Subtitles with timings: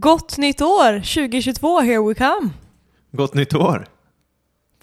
[0.00, 2.50] Gott nytt år 2022, here we come!
[3.12, 3.86] Gott nytt år!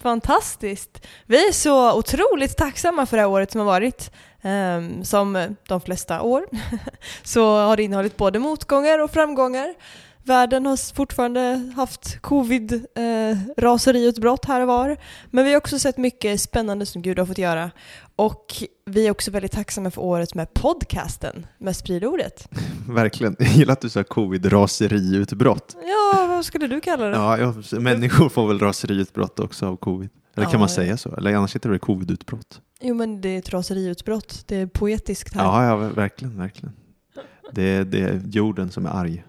[0.02, 1.06] Fantastiskt!
[1.26, 4.10] Vi är så otroligt tacksamma för det här året som har varit.
[4.42, 6.46] Ehm, som de flesta år
[7.24, 9.74] så har det innehållit både motgångar och framgångar.
[10.26, 14.96] Världen har fortfarande haft covid-raseriutbrott här och var.
[15.30, 17.70] Men vi har också sett mycket spännande som Gud har fått göra.
[18.16, 18.54] Och
[18.84, 22.48] vi är också väldigt tacksamma för året med podcasten med spridordet.
[22.88, 23.36] Verkligen.
[23.38, 25.76] Jag gillar att du sa covid-raseriutbrott.
[25.82, 27.16] Ja, vad skulle du kalla det?
[27.16, 30.10] Ja, ja, människor får väl raseriutbrott också av covid.
[30.36, 30.74] Eller kan Ja, man ja.
[30.74, 31.16] säga så?
[31.16, 32.60] Eller annars heter det covid-utbrott.
[32.80, 34.42] Jo, men det är ett raseriutbrott.
[34.46, 35.42] Det är poetiskt här.
[35.44, 36.72] Ja, ja, verkligen, verkligen.
[37.52, 39.24] Det är, det är jorden som är arg.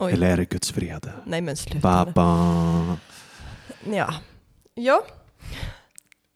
[0.00, 0.12] Oj.
[0.12, 1.12] Eller är det Guds vrede?
[1.26, 1.80] Nej, men sluta.
[1.80, 2.96] Baba.
[3.92, 4.14] Ja.
[4.74, 5.02] Ja,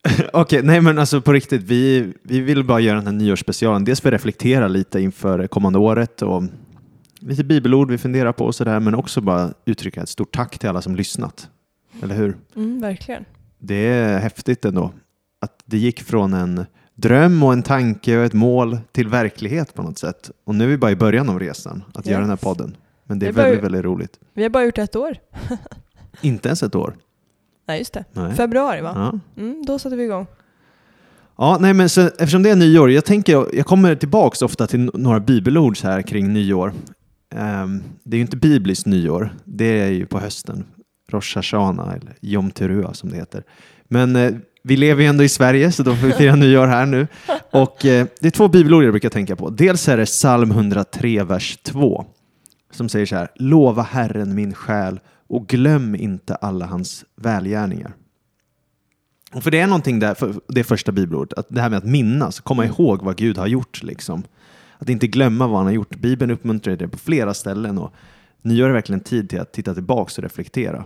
[0.33, 3.85] Okej, nej men alltså på riktigt, vi, vi vill bara göra den här nyårsspecialen.
[3.85, 6.43] Dels för att reflektera lite inför kommande året och
[7.19, 10.69] lite bibelord vi funderar på och sådär, men också bara uttrycka ett stort tack till
[10.69, 11.49] alla som lyssnat.
[12.03, 12.37] Eller hur?
[12.55, 13.25] mm, verkligen.
[13.59, 14.91] Det är häftigt ändå
[15.41, 19.83] att det gick från en dröm och en tanke och ett mål till verklighet på
[19.83, 20.31] något sätt.
[20.45, 22.41] Och nu är vi bara i början av resan att göra den här Yes.
[22.41, 22.77] podden.
[23.07, 24.19] Men det är Det är bara- väldigt, väldigt roligt.
[24.33, 25.17] Vi har bara gjort ett år.
[26.21, 26.95] Inte ens ett år.
[27.67, 28.05] Nej, just det.
[28.13, 28.33] Nej.
[28.35, 28.91] Februari, va?
[29.35, 29.41] Ja.
[29.43, 30.27] Mm, då satte vi igång.
[31.37, 34.91] Ja, nej, men så, eftersom det är nyår, jag tänker, jag kommer tillbaks ofta till
[34.93, 36.73] några bibelord här kring nyår.
[37.35, 40.65] Ehm, det är ju inte bibliskt nyår, det är ju på hösten.
[41.11, 43.43] Rosh Hashanah eller Yom Teruah som det heter.
[43.87, 44.31] Men eh,
[44.63, 47.07] vi lever ju ändå i Sverige så då får vi fira nyår här nu.
[47.51, 49.49] Och eh, det är två bibelord jag brukar tänka på.
[49.49, 52.05] Dels är det psalm 103, vers 2
[52.75, 53.27] som säger så här.
[53.35, 57.93] Lova Herren min själ och glöm inte alla hans välgärningar.
[59.33, 61.85] Och för det är någonting där, för det första bibelordet, att det här med att
[61.85, 63.83] minnas, komma ihåg vad Gud har gjort.
[63.83, 64.23] Liksom.
[64.77, 65.95] Att inte glömma vad han har gjort.
[65.95, 67.93] Bibeln uppmuntrar det på flera ställen och
[68.41, 70.83] nyår är verkligen tid till att titta tillbaka och reflektera.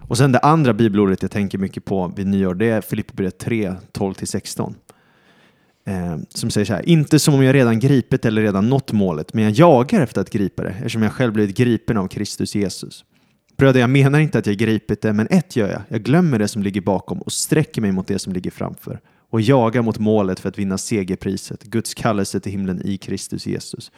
[0.00, 3.74] Och sen det andra bibelordet jag tänker mycket på vid nyår, det är Filipperbrevet 3,
[3.92, 4.74] 12-16.
[5.86, 9.34] Eh, som säger så här, inte som om jag redan gripit eller redan nått målet,
[9.34, 13.04] men jag jagar efter att gripa det, eftersom jag själv blivit gripen av Kristus Jesus.
[13.56, 15.82] Bröder, jag menar inte att jag gripit det, men ett gör jag.
[15.88, 19.40] Jag glömmer det som ligger bakom och sträcker mig mot det som ligger framför och
[19.40, 23.92] jagar mot målet för att vinna segerpriset, Guds kallelse till himlen i Kristus Jesus.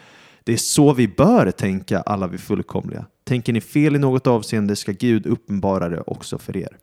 [0.44, 3.06] Det är så vi bör tänka alla vi fullkomliga.
[3.25, 6.78] Tänker ni fel i något avseende ska Gud uppenbara det också för er.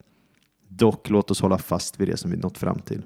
[0.69, 3.01] Dock låt oss hålla fast vid det som vi nått fram till.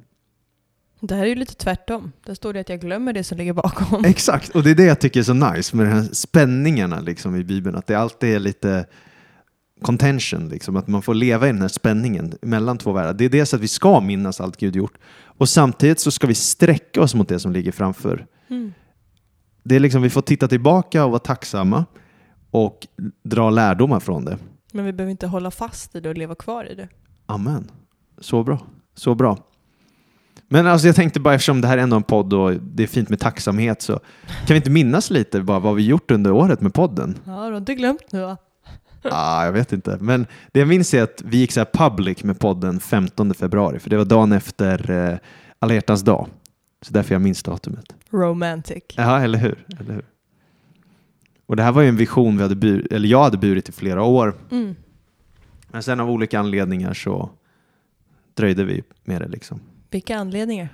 [0.99, 2.11] Det här är ju lite tvärtom.
[2.25, 4.05] Där står det att jag glömmer det som ligger bakom.
[4.05, 7.35] Exakt, och det är det jag tycker är så nice med de här spänningarna liksom
[7.35, 8.85] i Bibeln, att det alltid är lite
[9.81, 13.13] contention, liksom, att man får leva i den här spänningen mellan två världar.
[13.13, 16.35] Det är dels att vi ska minnas allt Gud gjort och samtidigt så ska vi
[16.35, 18.25] sträcka oss mot det som ligger framför.
[18.49, 18.73] Mm.
[19.63, 21.85] Det är liksom, vi får titta tillbaka och vara tacksamma
[22.51, 22.87] och
[23.23, 24.37] dra lärdomar från det.
[24.73, 26.89] Men vi behöver inte hålla fast i det och leva kvar i det.
[27.25, 27.71] Amen.
[28.17, 28.59] Så bra.
[28.95, 29.37] Så bra.
[30.51, 32.87] Men alltså jag tänkte bara eftersom det här är ändå en podd och det är
[32.87, 33.93] fint med tacksamhet så
[34.27, 37.15] kan vi inte minnas lite bara vad vi gjort under året med podden?
[37.25, 38.37] Ja, du har inte glömt nu va?
[39.03, 39.97] Ah, jag vet inte.
[40.01, 43.79] Men det jag minns är att vi gick så här public med podden 15 februari
[43.79, 45.17] för det var dagen efter eh,
[45.59, 46.27] alla hjärtans dag.
[46.81, 47.85] Så därför jag minns datumet.
[48.09, 48.83] Romantic.
[48.95, 49.65] Ja, eller hur?
[49.79, 50.05] eller hur?
[51.45, 53.71] Och det här var ju en vision vi hade bur- eller jag hade burit i
[53.71, 54.35] flera år.
[54.51, 54.75] Mm.
[55.71, 57.29] Men sen av olika anledningar så
[58.33, 59.59] dröjde vi med det liksom.
[59.91, 60.69] Vilka anledningar?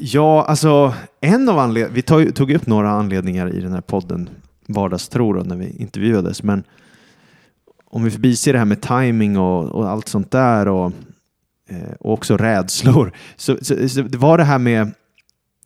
[0.00, 4.28] Ja, alltså en av anledningarna, vi tog, tog upp några anledningar i den här podden
[4.66, 6.64] Vardagstro då, när vi intervjuades, men
[7.84, 10.92] om vi förbiser det här med timing och, och allt sånt där och,
[11.68, 14.92] eh, och också rädslor, så, så, så det var det här med,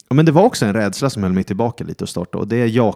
[0.09, 2.49] ja, men det var också en rädsla som höll mig tillbaka lite och starta och
[2.49, 2.95] det är jag,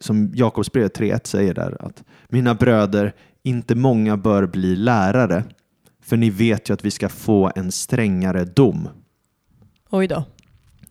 [0.00, 5.44] som Jakobsbrevet 3.1 säger där, att mina bröder, inte många bör bli lärare,
[6.08, 8.88] för ni vet ju att vi ska få en strängare dom.
[9.90, 10.24] Oj då.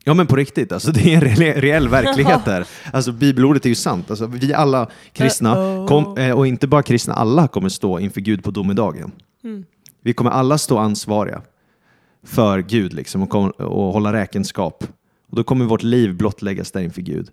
[0.03, 2.67] Ja men på riktigt, alltså, det är en reell, reell verklighet där.
[2.93, 4.09] Alltså, bibelordet är ju sant.
[4.09, 5.55] Alltså, vi alla kristna,
[5.87, 9.11] kom, eh, och inte bara kristna, alla kommer stå inför Gud på domedagen.
[9.43, 9.65] Mm.
[10.01, 11.41] Vi kommer alla stå ansvariga
[12.23, 14.83] för Gud liksom, och, kom, och hålla räkenskap
[15.29, 17.29] Och då kommer vårt liv blottläggas där inför Gud.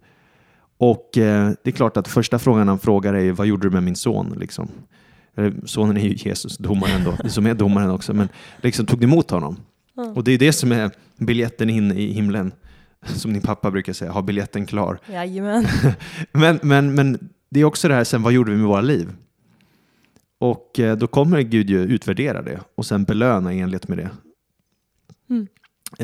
[0.79, 3.83] Och eh, det är klart att första frågan han frågar är vad gjorde du med
[3.83, 4.35] min son?
[4.39, 4.69] Liksom.
[5.37, 8.29] Eller, sonen är ju Jesus, domaren då, som är domaren också, men
[8.63, 9.57] liksom tog emot honom?
[9.97, 10.13] Mm.
[10.13, 12.53] Och det är det som är biljetten in i himlen,
[13.07, 14.99] som din pappa brukar säga, ha biljetten klar.
[15.13, 15.67] Jajamän.
[16.33, 19.13] Men, men, men det är också det här sen, vad gjorde vi med våra liv?
[20.39, 24.11] Och eh, då kommer Gud ju utvärdera det och sen belöna i enlighet med det.
[25.31, 25.47] Mm.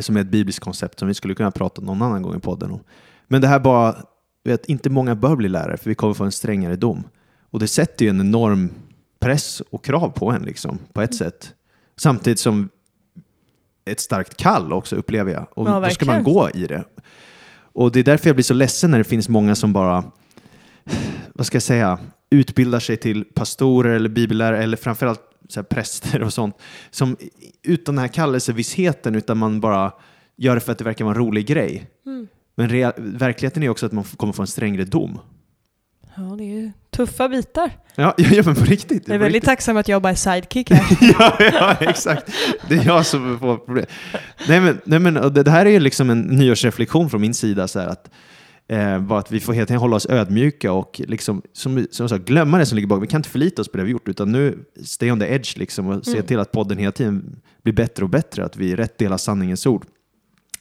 [0.01, 2.71] Som är ett bibliskt koncept som vi skulle kunna prata någon annan gång i podden
[2.71, 2.81] om.
[3.29, 3.97] Men det här bara,
[4.45, 7.05] vet, inte många bör bli lärare för vi kommer få en strängare dom.
[7.51, 8.71] Och det sätter ju en enorm
[9.21, 11.55] press och krav på en liksom, på ett sätt.
[11.97, 12.69] Samtidigt som
[13.85, 15.47] ett starkt kall också upplever jag.
[15.51, 16.85] Och Ja, då ska man gå i det.
[17.73, 20.05] Och det är därför jag blir så ledsen när det finns många som bara,
[21.35, 21.99] vad ska jag säga,
[22.31, 26.57] utbildar sig till pastorer eller bibellärare eller framförallt så präster och sånt.
[26.91, 27.17] Som
[27.63, 29.93] utan den här kallelsevissheten utan man bara
[30.37, 31.91] gör det för att det verkar vara en rolig grej.
[32.07, 32.29] Mm.
[32.55, 35.19] Men verkligheten är också att man kommer få en strängre dom.
[36.29, 37.71] Ja, det är ju tuffa bitar.
[37.95, 39.09] Ja, ja men på riktigt.
[39.09, 39.49] Jag är väldigt riktigt.
[39.49, 40.99] tacksam att jag bara är sidekick här.
[41.19, 42.33] ja, ja, exakt.
[42.69, 43.87] Det är jag som får problem.
[44.49, 47.69] Nej, men, nej, men det, här är ju liksom en nyårsreflektion från min sida.
[47.69, 48.11] Så att,
[48.69, 52.11] eh, bara att vi får helt enkelt hålla oss ödmjuka och liksom, som, som jag
[52.11, 53.01] sa, glömma det som ligger bakom.
[53.03, 55.57] Vi kan inte förlita oss på det vi gjort, utan nu stay on the edge
[55.59, 56.27] liksom, och se Mm.
[56.27, 59.85] till att podden hela tiden blir bättre och bättre, att vi rätt delar sanningens ord.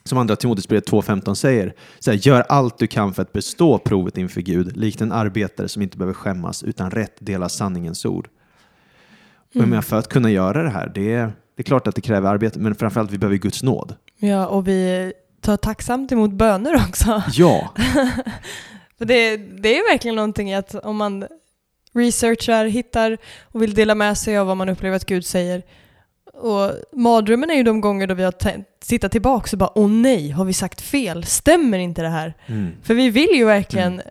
[0.09, 4.17] Som andra Timoteusbrevet 2.15 säger, så här, gör allt du kan för att bestå provet
[4.17, 8.29] inför Gud, likt en arbetare som inte behöver skämmas, utan rätt dela sanningens ord.
[9.49, 9.69] Och Mm.
[9.69, 11.25] menar, för att kunna göra det här, det är,
[11.55, 13.95] det är klart att det kräver arbete, men framförallt vi behöver Guds nåd.
[14.17, 17.23] Ja, och vi tar tacksamt emot böner också.
[17.33, 17.73] Ja,
[18.97, 21.27] För det, det är verkligen någonting att om man
[21.93, 25.63] researchar, hittar och vill dela med sig av vad man upplever att Gud säger.
[26.33, 28.33] Och mardrömmen är ju de gånger då vi har
[28.85, 31.23] tittat tillbaka och bara åh nej, har vi sagt fel?
[31.23, 32.33] Stämmer inte det här?
[32.45, 32.71] mm.
[32.83, 34.01] För vi vill ju verkligen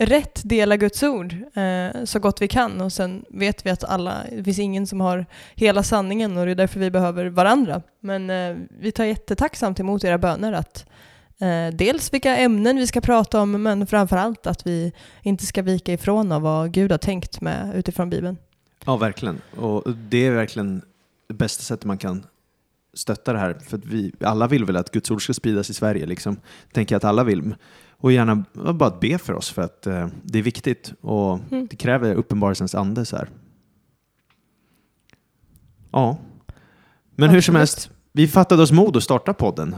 [0.00, 4.16] rätt dela Guds ord eh, så gott vi kan och sen vet vi att alla,
[4.32, 7.82] det finns ingen som har hela sanningen och det är därför vi behöver varandra.
[8.00, 10.86] Men eh, vi tar jättetacksamt emot era böner att
[11.40, 14.92] eh, dels vilka ämnen vi ska prata om men framförallt att vi
[15.22, 18.36] inte ska vika ifrån av vad Gud har tänkt med utifrån Bibeln.
[18.84, 19.40] ja, verkligen.
[19.56, 20.82] Och det är verkligen
[21.34, 22.26] bästa sättet man kan
[22.94, 23.54] stötta det här.
[23.54, 26.36] För vi alla vill väl att Guds ord ska spridas i Sverige, liksom.
[26.72, 27.54] tänker jag att alla vill.
[27.90, 31.66] Och gärna bara att be för oss, för att eh, det är viktigt och Mm.
[31.70, 33.04] det kräver uppenbarelsens ande.
[33.04, 33.28] Så här.
[35.92, 36.18] Ja,
[37.16, 37.58] men hur som Absolut.
[37.58, 39.76] helst, vi fattade oss mod att starta podden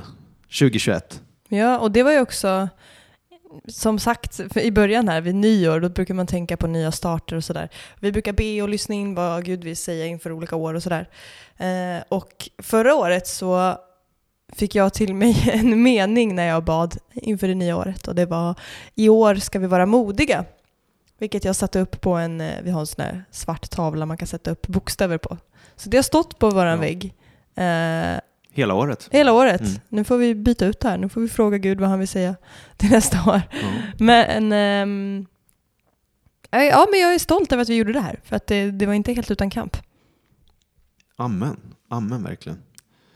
[0.58, 1.22] 2021.
[1.48, 2.68] Ja, och det var ju också
[3.68, 7.44] som sagt i början här vid nyår, då brukar man tänka på nya starter och
[7.44, 7.68] sådär.
[8.00, 11.08] Vi brukar be och lyssna in vad Gud vill säga inför olika år och sådär.
[11.56, 13.76] Eh, och förra året så
[14.52, 18.26] fick jag till mig en mening när jag bad inför det nya året och det
[18.26, 18.54] var
[18.94, 20.44] i år ska vi vara modiga.
[21.18, 24.16] Vilket jag satte upp på en, eh, vi har en sån här svart tavla man
[24.16, 25.38] kan sätta upp bokstäver på.
[25.76, 26.80] Så det har stått på våran Ja.
[26.80, 27.14] vägg.
[27.54, 28.20] Eh,
[28.52, 29.08] Hela året.
[29.12, 29.60] Hela året.
[29.60, 29.80] Mm.
[29.88, 30.98] Nu får vi byta ut det här.
[30.98, 32.36] Nu får vi fråga Gud vad han vill säga
[32.76, 33.42] till nästa år.
[33.50, 33.68] Ja.
[33.98, 35.26] Men, eh,
[36.66, 38.20] ja, men jag är stolt över att vi gjorde det här.
[38.24, 39.76] För att det, det var inte helt utan kamp.
[41.16, 41.56] Amen.
[41.90, 42.58] Amen, verkligen.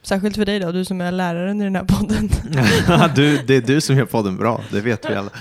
[0.01, 2.29] Särskilt för dig då, du som är läraren i den här podden.
[3.15, 5.31] du, det är du som gör podden bra, det vet vi alla.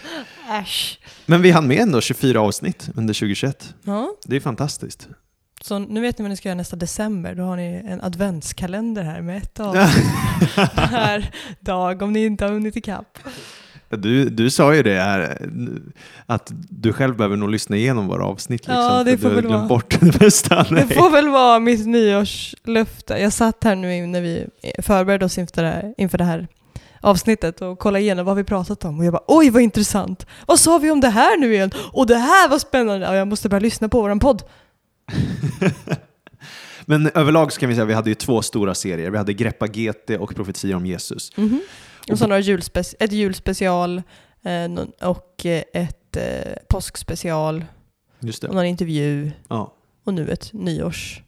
[0.50, 1.00] Äsch.
[1.26, 3.74] Men vi hann med ändå 24 avsnitt under 2021.
[3.82, 5.08] Ja, Det är fantastiskt.
[5.66, 7.34] Så nu vet ni vad ni ska göra nästa december.
[7.34, 10.04] Då har ni en adventskalender här med ett avsnitt
[10.74, 11.30] per
[11.60, 13.18] dag om ni inte har hunnit ikapp.
[13.88, 15.48] Du, du sa ju det här,
[16.26, 18.60] att du själv behöver nog lyssna igenom våra avsnitt.
[18.60, 19.66] Liksom, Ja, det får du har väl vara.
[19.66, 20.62] bort det bästa.
[20.62, 23.14] Det får väl vara mitt nyårslöfte.
[23.14, 24.46] Jag satt här nu när vi
[24.82, 26.48] förberedde oss inför det här, inför det här
[27.00, 30.26] avsnittet och kollade igenom vad vi pratat om och jag bara oj vad intressant.
[30.46, 31.70] Vad sa vi om det här nu igen?
[31.92, 33.06] Och det här var spännande.
[33.06, 34.42] Ja, jag måste börja lyssna på våran podd.
[36.84, 39.10] Men överlag så kan vi säga att vi hade ju två stora serier.
[39.10, 41.36] Vi hade Greppa GT och Profetior om Jesus.
[41.36, 41.60] Mhm.
[42.02, 44.02] Och Och så några julspec- ett julspecial
[44.42, 47.64] eh, och eh, ett eh, påskspecial
[48.20, 48.54] Just och det.
[48.56, 49.72] någon intervju Ja.
[50.04, 51.22] och nu ett nyårs.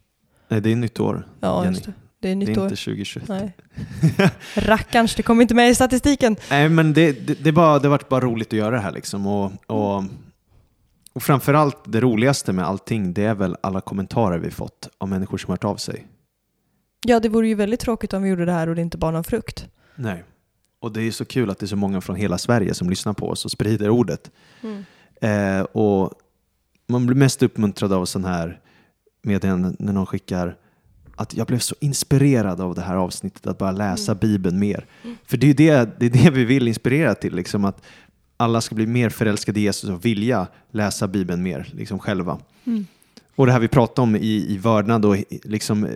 [0.49, 1.27] Nej, det är nytt år.
[1.41, 1.79] Ja, Jenny.
[1.85, 1.93] det.
[2.21, 2.65] Det är Det nytt är år.
[2.65, 3.29] inte 2021.
[3.29, 3.53] Nej.
[4.55, 6.37] Rackarns, det kommer inte med i statistiken.
[6.51, 8.93] Nej, men det, det, det, bara, det varit bara roligt att göra det här.
[8.93, 9.27] Liksom.
[9.27, 10.05] Och, och,
[11.19, 15.39] och framförallt det roligaste med allting, det är väl alla kommentarer vi fått av människor
[15.39, 16.07] som hört av sig.
[17.07, 19.13] Ja, det vore ju väldigt tråkigt om vi gjorde det här och det inte bar
[19.13, 19.69] någon frukt.
[19.97, 20.25] Nej.
[20.81, 23.13] Och det är så kul att det är så många från hela Sverige som lyssnar
[23.13, 24.31] på oss och sprider ordet.
[25.21, 26.13] Eh, och
[26.89, 28.61] man blir mest uppmuntrad av sån här
[29.23, 30.57] meddelanden när någon skickar
[31.17, 34.21] att jag blev så inspirerad av det här avsnittet, att bara läsa Mm.
[34.21, 34.87] Bibeln mer.
[35.25, 37.83] För det är det, det är det vi vill inspirera till, liksom att
[38.41, 42.39] alla ska bli mer förälskade i Jesus och vilja läsa Bibeln mer liksom själva.
[42.65, 42.87] Mm.
[43.37, 45.91] Och det här vi pratade om i, i vördnad och i- liksom, eh,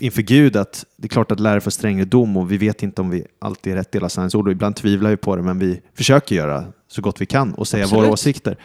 [0.00, 3.00] inför Gud, att det är klart att lära för strängare dom och vi vet inte
[3.02, 5.58] om vi alltid är rätt delar sanningens ord och ibland tvivlar vi på det, men
[5.58, 8.02] vi försöker göra så gott vi kan och säga Absolut.
[8.04, 8.56] våra åsikter.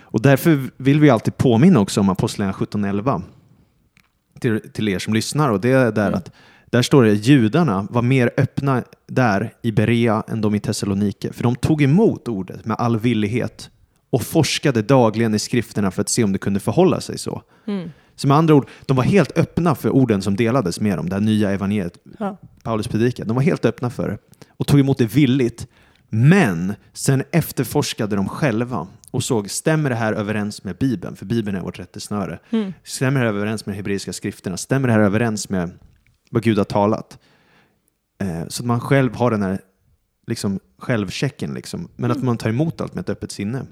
[0.00, 3.22] Och därför vill vi alltid påminna också om Apostlagärningarna 17.11
[4.40, 6.18] till, till er som lyssnar och det är där Mm.
[6.18, 6.30] att
[6.72, 11.42] där står det judarna var mer öppna där i Berea än de i Thessalonike, för
[11.42, 13.70] de tog emot ordet med all villighet
[14.10, 17.42] och forskade dagligen i skrifterna för att se om det kunde förhålla sig så.
[17.66, 17.90] Mm.
[18.16, 21.14] Så med andra ord, de var helt öppna för orden som delades med dem, det
[21.14, 22.36] här nya evangeliet Ja.
[22.62, 23.28] Paulus predikade.
[23.28, 24.18] De var helt öppna för det
[24.56, 25.66] och tog emot det villigt.
[26.08, 31.16] Men sen efterforskade de själva och såg, stämmer det här överens med Bibeln?
[31.16, 32.38] För Bibeln är vårt rättesnöre.
[32.50, 32.72] Mm.
[32.84, 34.56] Stämmer det här överens med de hebreiska skrifterna?
[34.56, 35.70] Stämmer det här överens med
[36.32, 37.18] vad Gud har talat?
[38.18, 39.60] Eh, så att man själv har den här
[40.26, 41.88] liksom, självchecken, liksom.
[41.96, 43.66] men att man tar emot allt med ett öppet sinne.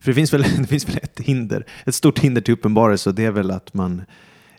[0.00, 3.14] För det finns, väl, det finns väl ett hinder, ett stort hinder till uppenbarelse och
[3.14, 4.02] det är väl att man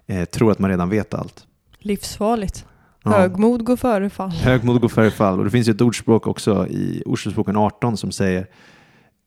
[0.07, 1.47] eh, tror att man redan vet allt.
[1.79, 2.65] Livsfarligt.
[3.03, 3.11] Ja.
[3.11, 4.29] Högmod går före fall.
[4.29, 5.39] Högmod går före fall.
[5.39, 8.47] Och det finns ju ett ordspråk också i Ordspråksboken 18 som säger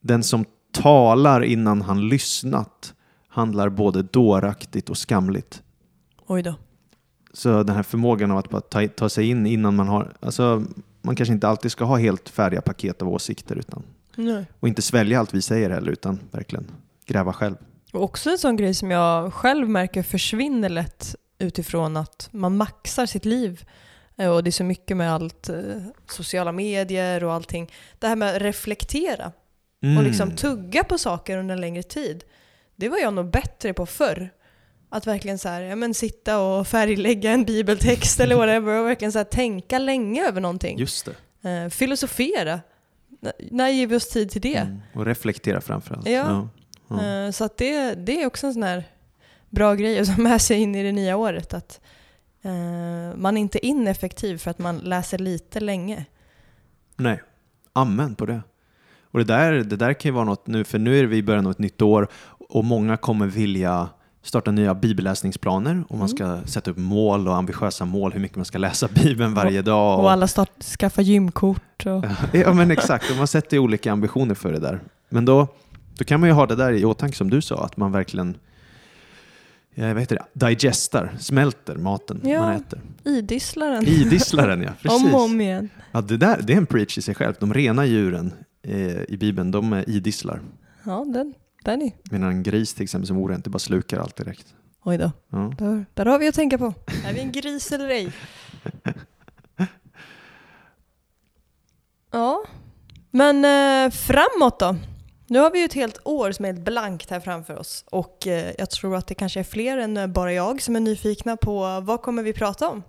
[0.03, 2.95] den som talar innan han lyssnat
[3.29, 5.63] handlar både dåraktigt och skamligt.
[6.27, 6.55] Oj då.
[7.33, 10.65] Så den här förmågan av att bara ta, ta sig in innan man har, alltså
[11.03, 13.83] man kanske inte alltid ska ha helt färdiga paket av åsikter utan,
[14.17, 14.47] Nej.
[14.61, 16.67] och inte svälja allt vi säger heller utan verkligen
[17.07, 17.55] gräva själv.
[17.93, 23.07] Och också en sån grej som jag själv märker försvinner lätt utifrån att man maxar
[23.07, 23.65] sitt liv.
[24.17, 25.57] Eh, Och det är så mycket med allt, eh,
[26.07, 27.71] sociala medier och allting.
[27.99, 29.33] Det här med att reflektera
[29.83, 29.99] Mm.
[29.99, 32.25] och liksom tugga på saker under en längre tid.
[32.77, 34.31] Det var jag nog bättre på förr.
[34.95, 39.13] Att verkligen så här, ja, men sitta och färglägga en bibeltext eller whatever och verkligen
[39.13, 40.79] så här, tänka länge över någonting.
[40.79, 41.09] Just
[41.43, 41.51] det.
[41.51, 42.61] Eh, filosofera.
[43.23, 44.57] N- När ger vi oss tid till det?
[44.57, 44.81] Mm.
[44.95, 46.09] Och reflektera framförallt.
[46.09, 46.49] Ja.
[46.89, 47.05] Ja.
[47.05, 48.85] Eh, Så att det, det är också en sån här
[49.51, 51.55] bra grej att ta med sig in i det nya året.
[51.55, 51.81] Att
[52.43, 56.05] eh, man är inte ineffektiv för att man läser lite länge.
[56.97, 57.23] Nej,
[57.73, 58.41] amen på det.
[59.11, 61.23] Och det där, det där kan ju vara något nu, för nu är vi i
[61.23, 62.09] början av ett nytt år
[62.49, 63.89] och många kommer vilja
[64.25, 68.45] starta nya bibelläsningsplaner och man ska sätta upp mål och ambitiösa mål hur mycket man
[68.45, 69.99] ska läsa Bibeln varje dag.
[70.01, 71.87] Och alla start, skaffar gymkort.
[71.87, 74.81] Och, Ja men exakt, och man sätter olika ambitioner för det där.
[75.09, 75.49] Men då,
[75.99, 78.37] då kan man ju ha det där i åtanke som du sa, att man verkligen
[79.75, 80.47] ja, vad heter det?
[80.47, 82.41] digestar, smälter maten Ja.
[82.41, 82.81] man äter.
[83.05, 83.85] idisslar den.
[83.87, 85.05] Idisslar den ja, precis.
[85.07, 85.69] om och om igen.
[85.93, 87.35] Ja, det, där, det är en preach i sig själv.
[87.41, 90.41] De rena djuren eh, i Bibeln, de är idisslar.
[90.85, 91.35] Ja, den,
[91.73, 91.93] är.
[92.11, 94.55] Medan en gris till exempel som orent, det bara slukar allt direkt.
[94.85, 95.11] Oj då.
[95.29, 95.53] Ja.
[95.59, 96.75] Där, där har vi att tänka på.
[97.07, 98.13] Är vi en gris eller ej?
[102.11, 102.45] Ja,
[103.11, 104.77] men eh, framåt då?
[105.27, 108.27] Nu har vi ju ett helt år som är helt blankt här framför oss och
[108.27, 111.37] eh, jag tror att det kanske är fler än eh, bara jag som är nyfikna
[111.37, 112.83] på vad kommer vi prata om?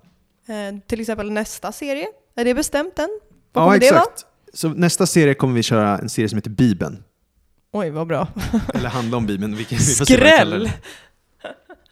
[0.47, 3.19] Eh, till exempel nästa serie, är det bestämt än?
[3.51, 4.01] Vad ja, kommer det vara?
[4.01, 4.25] exakt.
[4.53, 7.03] Så nästa serie kommer vi köra en serie som heter Bibeln.
[7.77, 8.27] Oj, vad bra.
[8.73, 9.55] Eller handla om Bibeln.
[9.55, 10.69] vilken- Skräll!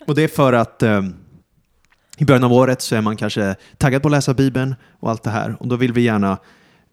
[0.07, 1.01] Och det är för att eh,
[2.17, 5.23] i början av året så är man kanske taggad på att läsa Bibeln och allt
[5.23, 5.55] det här.
[5.59, 6.37] Och då vill vi gärna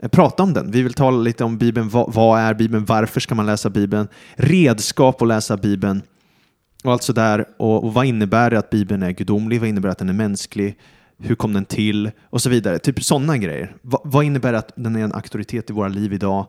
[0.02, 0.70] eh, prata om den.
[0.70, 1.88] Vi vill tala lite om Bibeln.
[1.88, 2.84] Vad, vad är Bibeln?
[2.84, 4.08] Varför ska man läsa Bibeln?
[4.36, 6.02] Redskap att läsa Bibeln.
[6.84, 7.44] Och allt sådär.
[7.58, 9.60] Och, och vad innebär det att Bibeln är gudomlig?
[9.60, 10.76] Vad innebär det att den är mänsklig?
[11.18, 12.10] Hur kom den till?
[12.30, 12.78] Och så vidare.
[12.78, 13.76] Typ sådana grejer.
[13.82, 16.46] Va, vad innebär det att den är en auktoritet i våra liv idag?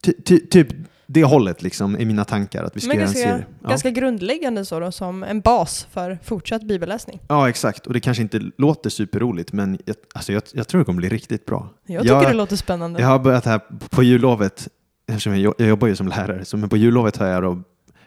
[0.00, 0.68] Ty, ty, typ
[1.06, 3.46] det hållet liksom i mina tankar att vi ska Men göra en ganska, serie.
[3.62, 3.68] Ja.
[3.68, 7.20] ganska grundläggande så då, som en bas för fortsatt bibelläsning.
[7.28, 7.86] Ja, exakt.
[7.86, 11.08] Och det kanske inte låter superroligt, men jag, alltså jag, jag tror det kommer bli
[11.08, 11.68] riktigt bra.
[11.86, 13.00] Jag tycker det låter spännande.
[13.00, 13.60] Jag har börjat här
[13.90, 14.68] på jullovet,
[15.06, 17.62] eftersom jag, jag jobbar ju som lärare, så men på jullovet har jag då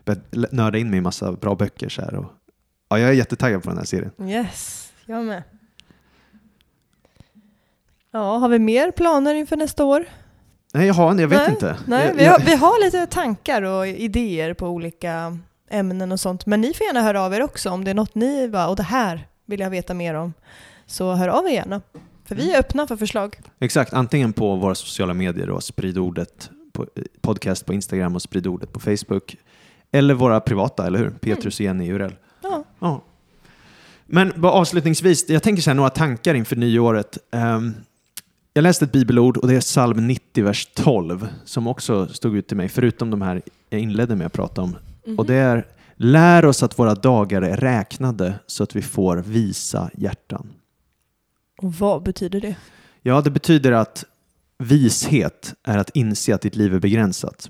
[0.06, 1.90] börjat nörda in mig i massa bra böcker.
[1.90, 2.26] Så här, och,
[2.90, 4.12] ja, jag är jättetaggad på den här serien.
[4.22, 5.44] Yes, jag med.
[8.12, 10.06] Ja, har vi mer planer inför nästa år?
[10.74, 11.78] Nej, jag har jag vet Nej, inte.
[11.86, 15.38] Nej, vi, har, vi har lite tankar och idéer på olika
[15.70, 16.46] ämnen och sånt.
[16.46, 18.76] Men ni får gärna höra av er också om det är något ni bara, och
[18.76, 20.34] det här vill jag veta mer om.
[20.86, 21.82] Så hör av er gärna.
[22.26, 23.40] För vi är öppna för förslag.
[23.60, 28.22] Exakt, antingen på våra sociala medier och sprid ordet på, eh, podcast på Instagram och
[28.22, 29.36] sprid ordet på Facebook.
[29.92, 31.10] Eller våra privata, eller hur?
[31.10, 32.16] Petrus och Jenny Urell.
[32.42, 33.04] Ja, Ja.
[34.06, 37.18] Men avslutningsvis, jag tänker så här, några tankar inför nyåret.
[37.32, 37.74] Ehm,
[38.54, 42.48] jag läste ett bibelord och det är psalm 90, vers 12, som också stod ut
[42.48, 44.76] till mig, förutom de här jag inledde med att prata om.
[45.06, 45.20] Mhm.
[45.20, 45.66] Och det är
[46.02, 50.54] Lär oss att våra dagar är räknade så att vi får visa hjärtan.
[51.62, 52.56] Och vad betyder det?
[53.02, 54.06] Ja, det betyder att
[54.58, 57.50] vishet är att inse att ditt liv är begränsat.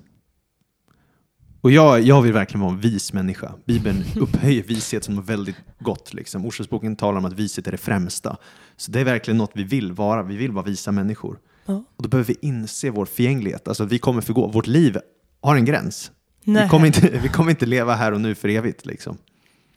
[1.62, 3.52] Och jag, jag vill verkligen vara en vis människa.
[3.66, 6.14] Bibeln upphöjer vishet som något väldigt gott.
[6.14, 6.46] Liksom.
[6.46, 8.38] Ordspråksboken talar om att vishet är det främsta.
[8.78, 10.24] Så det är verkligen något vi vill vara.
[10.24, 11.40] Vi vill vara visa människor.
[11.66, 11.84] Ja.
[11.96, 13.68] Och då behöver vi inse vår förgänglighet.
[13.68, 14.48] Alltså vi kommer förgå.
[14.48, 14.98] Vårt liv
[15.42, 16.12] har en gräns.
[16.44, 16.64] Nej.
[16.64, 18.86] Vi kommer, inte, vi kommer inte leva här och nu för evigt.
[18.86, 19.18] Liksom.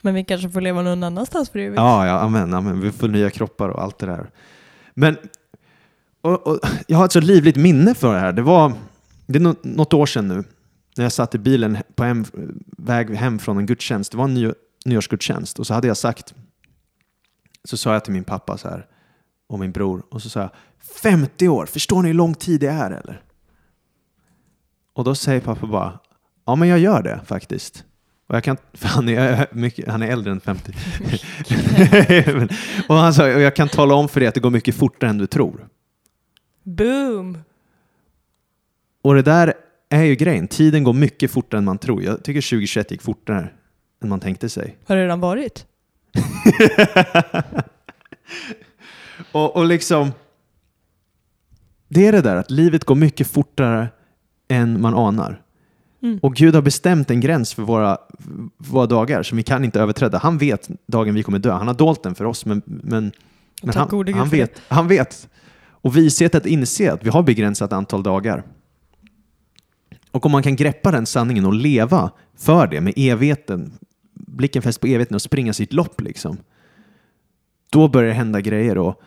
[0.01, 1.79] Men vi kanske får leva någon annanstans för evigt.
[1.79, 2.81] Ja, ja, amen, amen.
[2.81, 4.31] Vi får nya kroppar och allt det där.
[4.95, 5.17] Men
[6.21, 8.33] och, och, jag har ett så livligt minne för det här.
[8.33, 8.73] Det var
[9.27, 10.45] det är nå- något år sedan nu
[10.97, 12.25] när jag satt i bilen på hem,
[12.79, 14.13] väg hem från en gudstjänst.
[14.13, 14.53] Det var en ny,
[14.85, 16.35] nyårsgudstjänst och så hade jag sagt,
[17.65, 18.87] så sa jag till min pappa så här
[19.47, 20.51] och min bror och så sa jag
[21.03, 23.23] 50 år, förstår ni hur lång tid det är eller?
[24.93, 25.99] Och då säger pappa bara,
[26.47, 27.85] ja men jag gör det faktiskt.
[28.27, 30.73] Och jag kan, för han är, mycket, han är äldre än 50.
[32.27, 32.49] Men-
[32.89, 35.11] och han sa, och jag kan tala om för dig att det går mycket fortare
[35.11, 35.69] än du tror.
[36.63, 37.39] Boom!
[39.03, 39.55] Och det där
[39.93, 42.03] är ju grejen, tiden går mycket fortare än man tror.
[42.03, 43.49] Jag tycker 2021 gick fortare
[44.03, 44.77] än man tänkte sig.
[44.87, 45.67] Har det redan varit?
[49.33, 50.13] och, och liksom,
[51.89, 53.89] det är det där att livet går mycket fortare
[54.49, 55.43] än man anar.
[56.03, 56.19] Mm.
[56.23, 57.99] Och Gud har bestämt en gräns för våra,
[58.57, 60.19] våra dagar som vi kan inte överträda.
[60.19, 61.53] Han vet dagen vi kommer dö.
[61.53, 63.13] Han har dolt den för oss, men, men,
[63.63, 65.29] men han, han, vet, han vet.
[65.65, 68.43] Och vishet att inse att vi har begränsat antal dagar.
[70.13, 73.73] Och om man kan greppa den sanningen och leva för det med evigheten,
[74.15, 76.37] blicken fäst på evigheten och springa sitt lopp liksom.
[77.71, 79.01] Då börjar det hända grejer och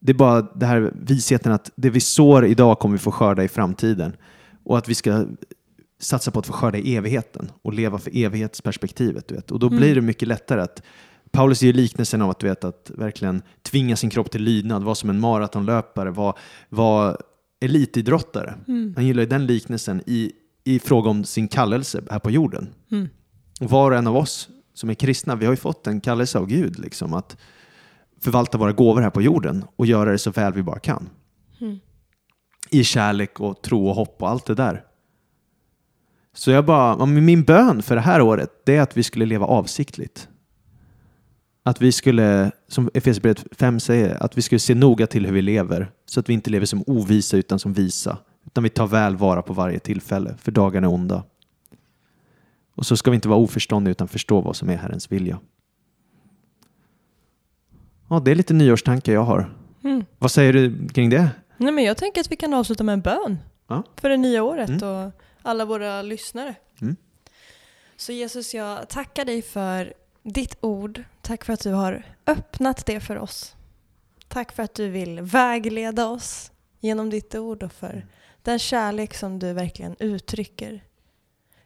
[0.00, 3.44] det är bara det här visheten att det vi sår idag kommer vi få skörda
[3.44, 4.16] i framtiden.
[4.64, 5.26] Och att vi ska
[6.00, 9.28] satsa på att få skörda i evigheten och leva för evighetsperspektivet.
[9.28, 9.50] Du vet.
[9.50, 9.78] Och då Mm.
[9.78, 10.82] blir det mycket lättare att
[11.30, 14.94] Paulus ger liknelsen av att, du vet, att verkligen tvinga sin kropp till lydnad, vara
[14.94, 16.34] som en maratonlöpare, vara,
[16.68, 17.16] vara
[17.62, 18.54] elitidrottare.
[18.68, 18.92] Mm.
[18.96, 20.32] Han gillar ju den liknelsen i,
[20.64, 22.68] i fråga om sin kallelse här på jorden.
[22.90, 23.08] Mm.
[23.60, 26.38] Och var och en av oss som är kristna, vi har ju fått en kallelse
[26.38, 27.36] av Gud liksom, att
[28.20, 31.08] förvalta våra gåvor här på jorden och göra det så väl vi bara kan.
[31.60, 31.78] Mm.
[32.70, 34.84] I kärlek och tro och hopp och allt det där.
[36.34, 39.46] Så jag bara, min bön för det här året, det är att vi skulle leva
[39.46, 40.28] avsiktligt.
[41.64, 45.42] Att vi skulle, som Efesierbrevet 5 säger, att vi skulle se noga till hur vi
[45.42, 45.90] lever.
[46.06, 48.18] Så att vi inte lever som ovisa utan som visa.
[48.46, 51.24] Utan vi tar väl vara på varje tillfälle, för dagarna är onda.
[52.74, 55.40] Och så ska vi inte vara oförståndiga utan förstå vad som är Herrens vilja.
[58.08, 59.56] Ja, det är lite nyårstankar jag har.
[59.84, 60.04] Mm.
[60.18, 61.30] Vad säger du kring det?
[61.56, 63.82] Nej, men jag tänker att vi kan avsluta med en bön Ja.
[64.00, 64.82] för det nya året Mm.
[64.88, 66.54] och alla våra lyssnare.
[66.80, 66.96] Mm.
[67.96, 71.02] Så Jesus, jag tackar dig för ditt ord.
[71.20, 73.54] Tack för att du har öppnat det för oss.
[74.28, 78.06] Tack för att du vill vägleda oss genom ditt ord och för
[78.42, 80.84] den kärlek som du verkligen uttrycker.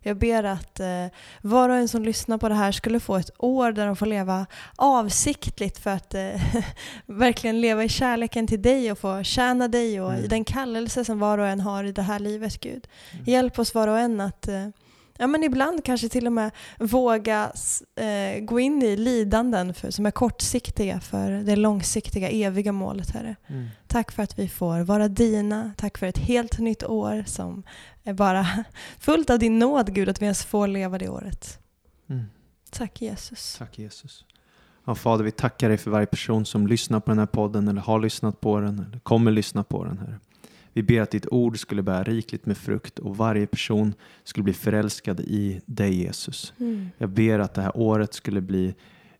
[0.00, 1.06] Jag ber att eh,
[1.40, 4.06] var och en som lyssnar på det här skulle få ett år där de får
[4.06, 6.40] leva avsiktligt för att eh,
[7.06, 10.24] verkligen leva i kärleken till dig och få tjäna dig och Mm.
[10.24, 12.88] i den kallelse som var och en har i det här livet, Gud.
[13.12, 13.24] Mm.
[13.24, 14.68] Hjälp oss var och en att eh,
[15.18, 17.52] ja, men ibland kanske till och med våga
[17.96, 23.36] eh, gå in i lidanden för, som är kortsiktiga för det långsiktiga, eviga målet, Herre.
[23.86, 25.72] Tack för att vi får vara dina.
[25.76, 27.62] Tack för ett helt nytt år som
[28.02, 28.46] är bara
[28.98, 31.58] fullt av din nåd, Gud, att vi ens får leva det året.
[32.10, 32.24] Mm.
[32.70, 33.56] Tack Jesus.
[33.58, 34.24] Tack Jesus.
[34.84, 37.80] Ja, Fader, vi tackar dig för varje person som lyssnar på den här podden eller
[37.80, 39.98] har lyssnat på den eller kommer lyssna på den.
[39.98, 40.18] här.
[40.76, 44.52] Vi ber att ditt ord skulle bära rikligt med frukt och varje person skulle bli
[44.52, 46.52] förälskad i dig Jesus.
[46.58, 46.88] Mm.
[46.98, 48.74] Jag ber att det här året skulle bli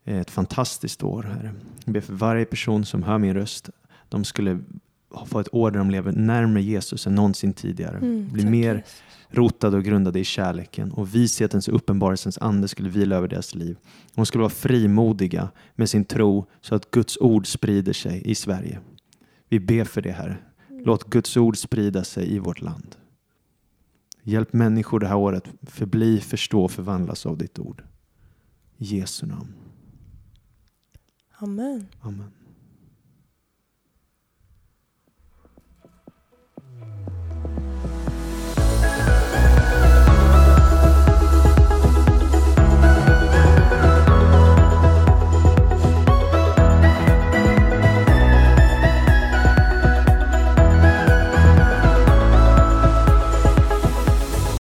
[0.05, 1.55] ett fantastiskt år, Herre.
[1.85, 3.71] Jag ber för varje person som hör min röst,
[4.09, 4.59] de skulle
[5.27, 7.97] få ett år där de lever närmare Jesus än någonsin tidigare.
[7.97, 9.03] Mm, Bli mer Jesus.
[9.29, 13.77] rotade och grundade i kärleken och vishetens och uppenbarelsens ande skulle vila över deras liv.
[14.15, 18.81] De skulle vara frimodiga med sin tro så att Guds ord sprider sig i Sverige.
[19.49, 20.43] Vi ber för det här.
[20.87, 22.97] Låt Guds ord sprida sig i vårt land.
[24.23, 27.83] Hjälp människor det här året förbli, förstå och förvandlas av ditt ord.
[28.77, 29.55] I Jesu namn.
[31.39, 31.87] Amen.
[32.01, 32.31] Amen.